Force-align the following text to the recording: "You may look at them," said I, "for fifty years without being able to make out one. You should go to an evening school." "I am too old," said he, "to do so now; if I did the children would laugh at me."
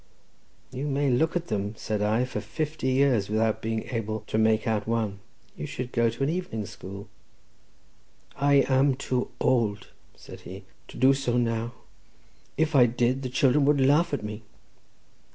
"You 0.71 0.87
may 0.87 1.11
look 1.11 1.35
at 1.35 1.49
them," 1.49 1.75
said 1.77 2.01
I, 2.01 2.25
"for 2.25 2.41
fifty 2.41 2.87
years 2.91 3.29
without 3.29 3.61
being 3.61 3.83
able 3.93 4.21
to 4.21 4.39
make 4.39 4.65
out 4.67 4.87
one. 4.87 5.19
You 5.55 5.67
should 5.67 5.91
go 5.91 6.09
to 6.09 6.23
an 6.23 6.29
evening 6.31 6.65
school." 6.65 7.07
"I 8.35 8.65
am 8.67 8.95
too 8.95 9.29
old," 9.39 9.89
said 10.15 10.39
he, 10.39 10.63
"to 10.87 10.97
do 10.97 11.13
so 11.13 11.37
now; 11.37 11.73
if 12.57 12.73
I 12.75 12.87
did 12.87 13.21
the 13.21 13.29
children 13.29 13.63
would 13.65 13.79
laugh 13.79 14.11
at 14.11 14.23
me." 14.23 14.41